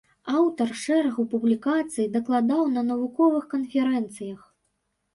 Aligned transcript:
Аўтар 0.37 0.71
шэрагу 0.83 1.25
публікацый, 1.33 2.09
дакладаў 2.17 2.67
на 2.79 2.87
навуковых 2.91 3.49
канферэнцыях. 3.57 4.41